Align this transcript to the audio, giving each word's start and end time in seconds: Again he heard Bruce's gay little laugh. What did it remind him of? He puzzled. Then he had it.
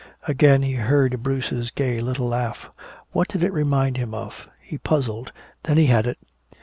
Again 0.27 0.63
he 0.63 0.73
heard 0.73 1.21
Bruce's 1.21 1.69
gay 1.69 1.99
little 2.01 2.27
laugh. 2.27 2.71
What 3.11 3.27
did 3.27 3.43
it 3.43 3.53
remind 3.53 3.97
him 3.97 4.15
of? 4.15 4.47
He 4.59 4.79
puzzled. 4.79 5.31
Then 5.65 5.77
he 5.77 5.85
had 5.85 6.07
it. 6.07 6.17